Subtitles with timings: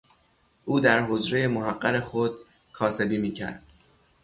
[0.65, 2.31] او در حجرهٔ محقر خود
[2.73, 3.63] کاسبی میکرد